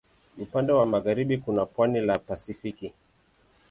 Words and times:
Upande 0.37 0.71
wa 0.73 0.85
magharibi 0.85 1.37
kuna 1.37 1.65
pwani 1.65 2.01
la 2.01 2.19
Pasifiki. 2.19 2.93